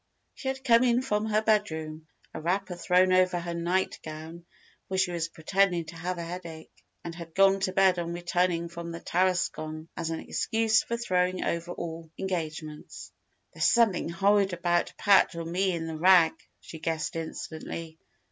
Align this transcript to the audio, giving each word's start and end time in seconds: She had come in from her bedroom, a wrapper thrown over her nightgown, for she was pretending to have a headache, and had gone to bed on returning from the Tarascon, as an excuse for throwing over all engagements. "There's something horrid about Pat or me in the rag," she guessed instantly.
She 0.33 0.47
had 0.47 0.63
come 0.63 0.83
in 0.83 1.03
from 1.03 1.27
her 1.27 1.43
bedroom, 1.43 2.07
a 2.33 2.41
wrapper 2.41 2.75
thrown 2.75 3.13
over 3.13 3.39
her 3.39 3.53
nightgown, 3.53 4.47
for 4.87 4.97
she 4.97 5.11
was 5.11 5.27
pretending 5.29 5.85
to 5.85 5.95
have 5.95 6.17
a 6.17 6.23
headache, 6.23 6.71
and 7.03 7.13
had 7.13 7.35
gone 7.35 7.59
to 7.59 7.71
bed 7.71 7.99
on 7.99 8.11
returning 8.11 8.67
from 8.67 8.91
the 8.91 8.99
Tarascon, 8.99 9.89
as 9.95 10.09
an 10.09 10.21
excuse 10.21 10.81
for 10.81 10.97
throwing 10.97 11.43
over 11.43 11.71
all 11.73 12.09
engagements. 12.17 13.11
"There's 13.53 13.65
something 13.71 14.09
horrid 14.09 14.53
about 14.53 14.91
Pat 14.97 15.35
or 15.35 15.45
me 15.45 15.71
in 15.71 15.85
the 15.85 15.97
rag," 15.99 16.33
she 16.59 16.79
guessed 16.79 17.15
instantly. 17.15 17.99